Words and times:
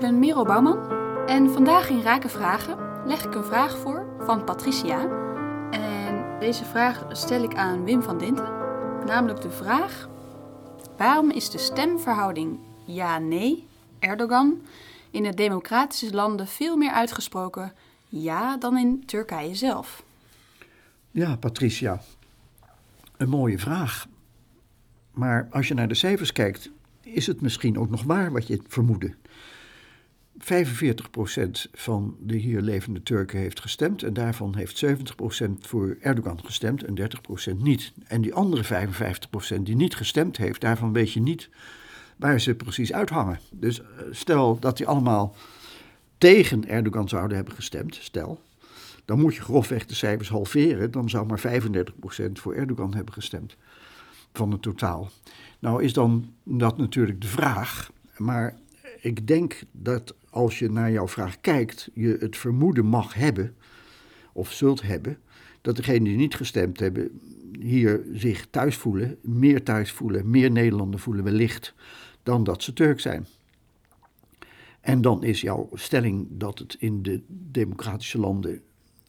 Ben 0.00 0.18
Merel 0.18 0.44
Bouwman 0.44 0.90
en 1.26 1.50
vandaag 1.50 1.88
in 1.88 2.02
Rake 2.02 2.28
Vragen 2.28 3.06
leg 3.06 3.24
ik 3.24 3.34
een 3.34 3.44
vraag 3.44 3.78
voor 3.78 4.06
van 4.20 4.44
Patricia. 4.44 5.00
En 5.70 6.38
deze 6.38 6.64
vraag 6.64 7.06
stel 7.12 7.42
ik 7.42 7.54
aan 7.54 7.84
Wim 7.84 8.02
van 8.02 8.18
Dinten, 8.18 8.48
namelijk 9.06 9.40
de 9.40 9.50
vraag: 9.50 10.08
waarom 10.96 11.30
is 11.30 11.50
de 11.50 11.58
stemverhouding 11.58 12.58
ja-nee 12.84 13.66
Erdogan 13.98 14.60
in 15.10 15.22
de 15.22 15.34
democratische 15.34 16.14
landen 16.14 16.46
veel 16.46 16.76
meer 16.76 16.92
uitgesproken 16.92 17.72
ja 18.08 18.56
dan 18.56 18.78
in 18.78 19.02
Turkije 19.06 19.54
zelf? 19.54 20.02
Ja, 21.10 21.36
Patricia, 21.36 22.00
een 23.16 23.28
mooie 23.28 23.58
vraag. 23.58 24.06
Maar 25.10 25.48
als 25.50 25.68
je 25.68 25.74
naar 25.74 25.88
de 25.88 25.94
cijfers 25.94 26.32
kijkt, 26.32 26.70
is 27.02 27.26
het 27.26 27.40
misschien 27.40 27.78
ook 27.78 27.90
nog 27.90 28.02
waar 28.02 28.32
wat 28.32 28.46
je 28.46 28.60
vermoedde. 28.68 29.14
45% 30.42 31.70
van 31.72 32.16
de 32.20 32.36
hier 32.36 32.60
levende 32.60 33.02
Turken 33.02 33.38
heeft 33.38 33.60
gestemd 33.60 34.02
en 34.02 34.12
daarvan 34.12 34.56
heeft 34.56 34.84
70% 34.84 34.88
voor 35.60 35.96
Erdogan 36.00 36.40
gestemd 36.44 36.84
en 36.84 36.98
30% 37.52 37.56
niet. 37.56 37.92
En 38.06 38.20
die 38.20 38.34
andere 38.34 38.88
55% 39.58 39.62
die 39.62 39.76
niet 39.76 39.96
gestemd 39.96 40.36
heeft, 40.36 40.60
daarvan 40.60 40.92
weet 40.92 41.12
je 41.12 41.20
niet 41.20 41.48
waar 42.16 42.40
ze 42.40 42.54
precies 42.54 42.92
uithangen. 42.92 43.40
Dus 43.50 43.80
eh, 43.80 43.86
stel 44.10 44.58
dat 44.58 44.76
die 44.76 44.86
allemaal 44.86 45.34
tegen 46.18 46.68
Erdogan 46.68 47.08
zouden 47.08 47.36
hebben 47.36 47.54
gestemd, 47.54 47.98
stel, 48.00 48.40
dan 49.04 49.20
moet 49.20 49.34
je 49.34 49.42
grofweg 49.42 49.86
de 49.86 49.94
cijfers 49.94 50.28
halveren, 50.28 50.90
dan 50.90 51.08
zou 51.08 51.26
maar 51.26 51.62
35% 51.62 52.32
voor 52.32 52.54
Erdogan 52.54 52.94
hebben 52.94 53.14
gestemd 53.14 53.56
van 54.32 54.50
het 54.50 54.62
totaal. 54.62 55.10
Nou 55.58 55.82
is 55.82 55.92
dan 55.92 56.32
dat 56.42 56.76
natuurlijk 56.76 57.20
de 57.20 57.26
vraag, 57.26 57.90
maar 58.16 58.58
ik 59.00 59.26
denk 59.26 59.62
dat 59.72 60.14
als 60.30 60.58
je 60.58 60.70
naar 60.70 60.90
jouw 60.90 61.08
vraag 61.08 61.40
kijkt, 61.40 61.90
je 61.94 62.16
het 62.20 62.36
vermoeden 62.36 62.86
mag 62.86 63.14
hebben, 63.14 63.54
of 64.32 64.52
zult 64.52 64.82
hebben, 64.82 65.18
dat 65.60 65.76
degenen 65.76 66.04
die 66.04 66.16
niet 66.16 66.34
gestemd 66.34 66.80
hebben 66.80 67.20
hier 67.60 68.04
zich 68.12 68.46
thuis 68.50 68.76
voelen, 68.76 69.16
meer 69.22 69.62
thuis 69.62 69.92
voelen, 69.92 70.30
meer 70.30 70.50
Nederlander 70.50 71.00
voelen 71.00 71.24
wellicht, 71.24 71.74
dan 72.22 72.44
dat 72.44 72.62
ze 72.62 72.72
Turk 72.72 73.00
zijn. 73.00 73.26
En 74.80 75.00
dan 75.00 75.24
is 75.24 75.40
jouw 75.40 75.68
stelling 75.72 76.26
dat 76.30 76.58
het 76.58 76.76
in 76.78 77.02
de 77.02 77.22
democratische 77.28 78.18
landen 78.18 78.60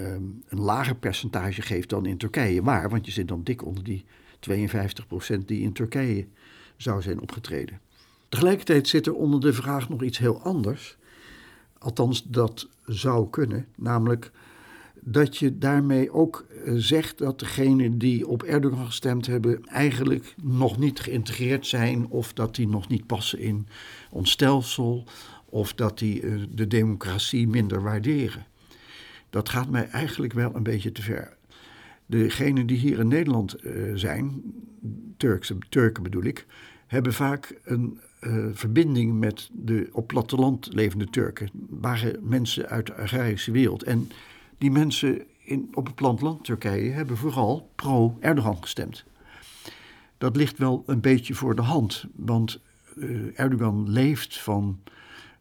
um, 0.00 0.42
een 0.48 0.60
lager 0.60 0.96
percentage 0.96 1.62
geeft 1.62 1.88
dan 1.88 2.06
in 2.06 2.16
Turkije. 2.16 2.62
Waar? 2.62 2.88
Want 2.88 3.06
je 3.06 3.12
zit 3.12 3.28
dan 3.28 3.42
dik 3.42 3.64
onder 3.64 3.84
die 3.84 4.04
52% 4.50 5.38
die 5.46 5.62
in 5.62 5.72
Turkije 5.72 6.26
zou 6.76 7.02
zijn 7.02 7.20
opgetreden. 7.20 7.80
Tegelijkertijd 8.28 8.88
zit 8.88 9.06
er 9.06 9.14
onder 9.14 9.40
de 9.40 9.52
vraag 9.52 9.88
nog 9.88 10.02
iets 10.02 10.18
heel 10.18 10.40
anders. 10.40 10.96
Althans, 11.78 12.24
dat 12.24 12.68
zou 12.84 13.30
kunnen. 13.30 13.66
Namelijk 13.76 14.30
dat 15.08 15.36
je 15.36 15.58
daarmee 15.58 16.12
ook 16.12 16.46
eh, 16.64 16.72
zegt 16.76 17.18
dat 17.18 17.38
degenen 17.38 17.98
die 17.98 18.28
op 18.28 18.42
Erdogan 18.42 18.86
gestemd 18.86 19.26
hebben 19.26 19.64
eigenlijk 19.64 20.34
nog 20.42 20.78
niet 20.78 21.00
geïntegreerd 21.00 21.66
zijn 21.66 22.06
of 22.08 22.32
dat 22.32 22.54
die 22.54 22.68
nog 22.68 22.88
niet 22.88 23.06
passen 23.06 23.38
in 23.38 23.66
ons 24.10 24.30
stelsel 24.30 25.04
of 25.44 25.74
dat 25.74 25.98
die 25.98 26.22
eh, 26.22 26.42
de 26.50 26.66
democratie 26.66 27.48
minder 27.48 27.82
waarderen. 27.82 28.46
Dat 29.30 29.48
gaat 29.48 29.70
mij 29.70 29.88
eigenlijk 29.88 30.32
wel 30.32 30.54
een 30.54 30.62
beetje 30.62 30.92
te 30.92 31.02
ver. 31.02 31.36
Degenen 32.06 32.66
die 32.66 32.78
hier 32.78 32.98
in 32.98 33.08
Nederland 33.08 33.54
eh, 33.54 33.72
zijn, 33.94 34.42
Turkse, 35.16 35.56
Turken 35.68 36.02
bedoel 36.02 36.24
ik, 36.24 36.46
hebben 36.86 37.12
vaak 37.12 37.58
een 37.64 38.00
uh, 38.26 38.46
verbinding 38.52 39.18
met 39.18 39.50
de 39.52 39.88
op 39.92 40.06
platteland 40.06 40.68
levende 40.74 41.10
Turken. 41.10 41.50
Waren 41.68 42.18
mensen 42.28 42.68
uit 42.68 42.86
de 42.86 42.94
agrarische 42.94 43.50
wereld. 43.50 43.82
En 43.82 44.10
die 44.58 44.70
mensen 44.70 45.22
in, 45.44 45.68
op 45.72 45.86
het 45.86 45.94
platteland 45.94 46.44
Turkije 46.44 46.90
hebben 46.90 47.16
vooral 47.16 47.70
pro-Erdogan 47.74 48.56
gestemd. 48.60 49.04
Dat 50.18 50.36
ligt 50.36 50.58
wel 50.58 50.82
een 50.86 51.00
beetje 51.00 51.34
voor 51.34 51.56
de 51.56 51.62
hand, 51.62 52.04
want 52.14 52.60
uh, 52.96 53.40
Erdogan 53.40 53.90
leeft 53.90 54.38
van 54.38 54.78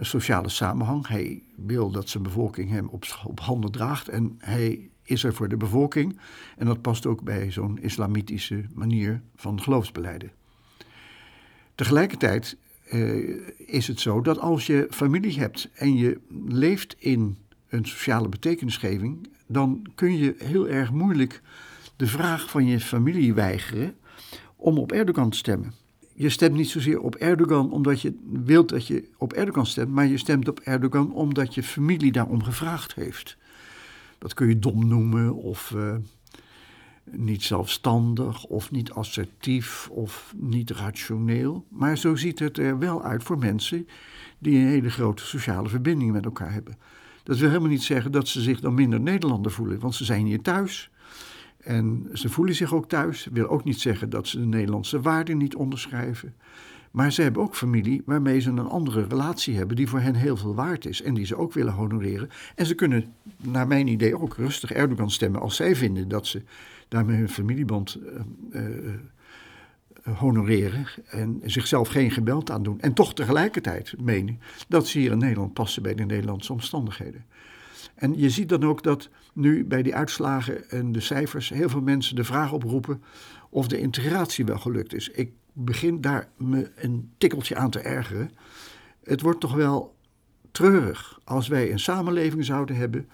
sociale 0.00 0.48
samenhang. 0.48 1.06
Hij 1.06 1.42
wil 1.56 1.90
dat 1.90 2.08
zijn 2.08 2.22
bevolking 2.22 2.70
hem 2.70 2.88
op, 2.88 3.04
op 3.26 3.40
handen 3.40 3.70
draagt 3.70 4.08
en 4.08 4.34
hij 4.38 4.90
is 5.02 5.24
er 5.24 5.34
voor 5.34 5.48
de 5.48 5.56
bevolking. 5.56 6.18
En 6.56 6.66
dat 6.66 6.82
past 6.82 7.06
ook 7.06 7.22
bij 7.22 7.50
zo'n 7.50 7.78
islamitische 7.82 8.64
manier 8.74 9.22
van 9.36 9.62
geloofsbeleiden. 9.62 10.30
Tegelijkertijd 11.74 12.56
uh, 12.92 13.40
is 13.56 13.86
het 13.88 14.00
zo 14.00 14.20
dat 14.20 14.38
als 14.38 14.66
je 14.66 14.86
familie 14.90 15.38
hebt 15.38 15.68
en 15.74 15.96
je 15.96 16.20
leeft 16.48 16.96
in 16.98 17.36
een 17.68 17.84
sociale 17.84 18.28
betekenisgeving, 18.28 19.28
dan 19.46 19.86
kun 19.94 20.16
je 20.16 20.34
heel 20.38 20.68
erg 20.68 20.92
moeilijk 20.92 21.42
de 21.96 22.06
vraag 22.06 22.50
van 22.50 22.66
je 22.66 22.80
familie 22.80 23.34
weigeren 23.34 23.96
om 24.56 24.78
op 24.78 24.92
Erdogan 24.92 25.30
te 25.30 25.36
stemmen. 25.36 25.72
Je 26.14 26.28
stemt 26.28 26.54
niet 26.54 26.68
zozeer 26.68 27.00
op 27.00 27.14
Erdogan 27.14 27.72
omdat 27.72 28.00
je 28.00 28.14
wilt 28.44 28.68
dat 28.68 28.86
je 28.86 29.08
op 29.18 29.32
Erdogan 29.32 29.66
stemt, 29.66 29.90
maar 29.92 30.06
je 30.06 30.18
stemt 30.18 30.48
op 30.48 30.60
Erdogan 30.60 31.12
omdat 31.12 31.54
je 31.54 31.62
familie 31.62 32.12
daarom 32.12 32.42
gevraagd 32.42 32.94
heeft. 32.94 33.36
Dat 34.18 34.34
kun 34.34 34.48
je 34.48 34.58
dom 34.58 34.88
noemen 34.88 35.34
of 35.34 35.72
uh, 35.76 35.94
niet 37.10 37.42
zelfstandig 37.42 38.44
of 38.44 38.70
niet 38.70 38.90
assertief 38.90 39.88
of 39.90 40.34
niet 40.36 40.70
rationeel. 40.70 41.66
Maar 41.68 41.98
zo 41.98 42.16
ziet 42.16 42.38
het 42.38 42.58
er 42.58 42.78
wel 42.78 43.02
uit 43.02 43.22
voor 43.22 43.38
mensen 43.38 43.88
die 44.38 44.58
een 44.58 44.66
hele 44.66 44.90
grote 44.90 45.26
sociale 45.26 45.68
verbinding 45.68 46.12
met 46.12 46.24
elkaar 46.24 46.52
hebben. 46.52 46.78
Dat 47.22 47.38
wil 47.38 47.48
helemaal 47.48 47.70
niet 47.70 47.82
zeggen 47.82 48.12
dat 48.12 48.28
ze 48.28 48.40
zich 48.40 48.60
dan 48.60 48.74
minder 48.74 49.00
Nederlander 49.00 49.52
voelen, 49.52 49.80
want 49.80 49.94
ze 49.94 50.04
zijn 50.04 50.26
hier 50.26 50.42
thuis. 50.42 50.90
En 51.56 52.08
ze 52.12 52.28
voelen 52.28 52.54
zich 52.54 52.74
ook 52.74 52.88
thuis. 52.88 53.24
Dat 53.24 53.32
wil 53.32 53.48
ook 53.48 53.64
niet 53.64 53.80
zeggen 53.80 54.10
dat 54.10 54.28
ze 54.28 54.38
de 54.38 54.46
Nederlandse 54.46 55.00
waarden 55.00 55.36
niet 55.36 55.54
onderschrijven. 55.54 56.34
Maar 56.96 57.12
ze 57.12 57.22
hebben 57.22 57.42
ook 57.42 57.56
familie 57.56 58.02
waarmee 58.04 58.40
ze 58.40 58.50
een 58.50 58.58
andere 58.58 59.06
relatie 59.06 59.56
hebben, 59.56 59.76
die 59.76 59.88
voor 59.88 60.00
hen 60.00 60.14
heel 60.14 60.36
veel 60.36 60.54
waard 60.54 60.86
is 60.86 61.02
en 61.02 61.14
die 61.14 61.26
ze 61.26 61.36
ook 61.36 61.52
willen 61.52 61.72
honoreren. 61.72 62.28
En 62.54 62.66
ze 62.66 62.74
kunnen, 62.74 63.14
naar 63.36 63.66
mijn 63.66 63.86
idee, 63.86 64.18
ook 64.20 64.36
rustig 64.36 64.72
Erdogan 64.72 65.10
stemmen 65.10 65.40
als 65.40 65.56
zij 65.56 65.76
vinden 65.76 66.08
dat 66.08 66.26
ze 66.26 66.42
daarmee 66.88 67.16
hun 67.16 67.28
familieband 67.28 67.98
uh, 68.50 68.62
uh, 68.62 70.18
honoreren 70.18 70.86
en 71.06 71.40
zichzelf 71.44 71.88
geen 71.88 72.10
gebeld 72.10 72.50
aan 72.50 72.62
doen. 72.62 72.80
En 72.80 72.92
toch 72.92 73.14
tegelijkertijd 73.14 73.94
menen 74.00 74.40
dat 74.68 74.86
ze 74.86 74.98
hier 74.98 75.12
in 75.12 75.18
Nederland 75.18 75.52
passen 75.52 75.82
bij 75.82 75.94
de 75.94 76.04
Nederlandse 76.04 76.52
omstandigheden. 76.52 77.24
En 77.94 78.18
je 78.18 78.30
ziet 78.30 78.48
dan 78.48 78.64
ook 78.64 78.82
dat 78.82 79.08
nu 79.32 79.64
bij 79.64 79.82
die 79.82 79.94
uitslagen 79.94 80.70
en 80.70 80.92
de 80.92 81.00
cijfers 81.00 81.48
heel 81.48 81.68
veel 81.68 81.82
mensen 81.82 82.16
de 82.16 82.24
vraag 82.24 82.52
oproepen 82.52 83.02
of 83.50 83.68
de 83.68 83.78
integratie 83.78 84.44
wel 84.44 84.58
gelukt 84.58 84.94
is. 84.94 85.08
Ik 85.08 85.30
begin 85.58 86.00
daar 86.00 86.28
me 86.36 86.70
een 86.76 87.10
tikkeltje 87.18 87.56
aan 87.56 87.70
te 87.70 87.78
ergeren. 87.78 88.30
Het 89.02 89.20
wordt 89.20 89.40
toch 89.40 89.54
wel 89.54 89.94
treurig 90.50 91.20
als 91.24 91.48
wij 91.48 91.72
een 91.72 91.78
samenleving 91.78 92.44
zouden 92.44 92.76
hebben 92.76 93.08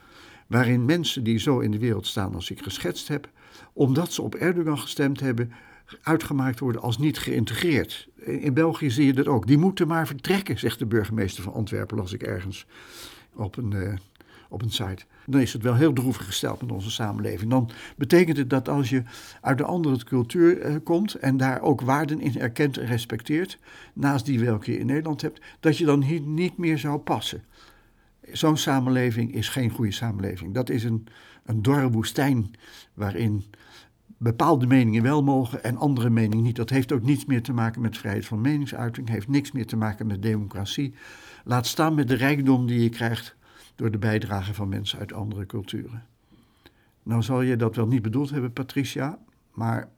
waarin 0.47 0.85
mensen 0.85 1.25
die 1.25 1.39
zo 1.39 1.59
in 1.59 1.71
de 1.71 1.79
wereld 1.79 2.07
staan 2.07 2.35
als 2.35 2.51
ik 2.51 2.63
geschetst 2.63 3.09
heb, 3.09 3.29
omdat 3.73 4.13
ze 4.13 4.23
op 4.23 4.35
Erdogan 4.35 4.79
gestemd 4.79 5.21
hebben, 5.21 5.53
uitgemaakt 6.03 6.59
worden 6.61 6.83
als 6.83 6.99
niet 6.99 7.19
geïntegreerd. 7.19 8.09
In 8.25 8.55
België 8.55 8.91
zie 8.91 9.07
je 9.07 9.13
dat 9.13 9.27
ook. 9.27 9.47
Die 9.47 9.59
moeten 9.59 9.89
maar 9.89 10.07
vertrekken, 10.07 10.59
zegt 10.59 10.79
de 10.79 10.87
burgemeester 10.87 11.43
van 11.43 11.53
Antwerpen, 11.53 11.97
las 11.97 12.13
ik 12.13 12.23
ergens 12.23 12.67
op 13.35 13.57
een, 13.57 13.71
uh, 13.71 13.95
op 14.53 14.63
een 14.63 14.71
site. 14.71 15.05
Dan 15.27 15.41
is 15.41 15.53
het 15.53 15.63
wel 15.63 15.75
heel 15.75 15.93
droevig 15.93 16.25
gesteld 16.25 16.61
met 16.61 16.73
onze 16.73 16.91
samenleving. 16.91 17.51
Dan 17.51 17.71
betekent 17.97 18.37
het 18.37 18.51
dat 18.51 18.69
als 18.69 18.91
je 18.91 19.03
uit 19.41 19.59
de 19.59 19.65
andere 19.65 20.05
cultuur 20.05 20.67
uh, 20.67 20.77
komt 20.85 21.15
en 21.15 21.37
daar 21.37 21.61
ook 21.61 21.81
waarden 21.81 22.21
in 22.21 22.41
erkent 22.41 22.79
en 22.79 22.87
respecteert, 22.87 23.59
naast 23.93 24.27
die 24.27 24.41
welke 24.41 24.73
je 24.73 24.79
in 24.79 24.87
Nederland 24.87 25.21
hebt, 25.23 25.41
dat 25.61 25.79
je 25.79 25.85
dan 25.85 26.03
hier 26.03 26.21
niet 26.21 26.57
meer 26.57 26.79
zou 26.79 26.99
passen. 26.99 27.43
Zo'n 28.33 28.57
samenleving 28.57 29.35
is 29.35 29.49
geen 29.49 29.71
goede 29.71 29.93
samenleving. 29.93 30.55
Dat 30.55 30.71
is 30.71 30.85
een, 30.85 31.07
een 31.45 31.63
dorre 31.63 31.91
woestijn 31.91 32.51
waarin 32.95 33.45
bepaalde 34.23 34.67
meningen 34.67 35.03
wel 35.03 35.23
mogen 35.23 35.65
en 35.65 35.77
andere 35.77 36.11
meningen 36.11 36.45
niet. 36.45 36.57
Dat 36.57 36.71
heeft 36.71 36.93
ook 36.93 37.03
niets 37.03 37.25
meer 37.25 37.43
te 37.43 37.53
maken 37.53 37.81
met 37.81 37.99
vrijheid 37.99 38.27
van 38.27 38.41
meningsuiting, 38.41 39.09
heeft 39.09 39.29
niks 39.29 39.53
meer 39.53 39.67
te 39.67 39.77
maken 39.77 40.07
met 40.07 40.23
democratie. 40.23 40.95
Laat 41.45 41.67
staan 41.67 41.95
met 41.95 42.09
de 42.09 42.15
rijkdom 42.15 42.67
die 42.67 42.83
je 42.83 42.89
krijgt 42.89 43.37
door 43.75 43.91
de 43.91 43.99
bijdrage 43.99 44.55
van 44.55 44.69
mensen 44.69 44.99
uit 44.99 45.13
andere 45.13 45.47
culturen. 45.47 46.07
Nou 47.03 47.23
zal 47.23 47.41
je 47.41 47.57
dat 47.57 47.77
wel 47.77 47.87
niet 47.87 48.03
bedoeld 48.03 48.31
hebben, 48.31 48.53
Patricia, 48.53 49.19
maar 49.53 49.89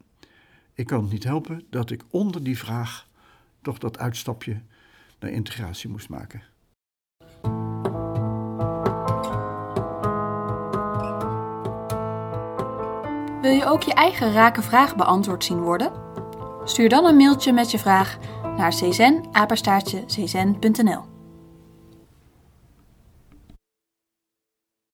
ik 0.74 0.86
kan 0.86 1.02
het 1.02 1.12
niet 1.12 1.24
helpen 1.24 1.64
dat 1.70 1.90
ik 1.90 2.02
onder 2.10 2.42
die 2.42 2.58
vraag 2.58 3.08
toch 3.62 3.78
dat 3.78 3.98
uitstapje 3.98 4.60
naar 5.18 5.30
integratie 5.30 5.90
moest 5.90 6.08
maken. 6.08 6.42
Wil 13.40 13.52
je 13.52 13.64
ook 13.64 13.82
je 13.82 13.94
eigen 13.94 14.32
rake 14.32 14.62
vraag 14.62 14.96
beantwoord 14.96 15.44
zien 15.44 15.60
worden? 15.60 15.92
Stuur 16.64 16.88
dan 16.88 17.04
een 17.04 17.16
mailtje 17.16 17.52
met 17.52 17.70
je 17.70 17.78
vraag 17.78 18.18
naar 18.56 18.70
czen 18.70 19.22